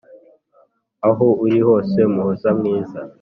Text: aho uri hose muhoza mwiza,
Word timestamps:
aho 1.07 1.25
uri 1.43 1.59
hose 1.67 1.99
muhoza 2.13 2.49
mwiza, 2.57 2.99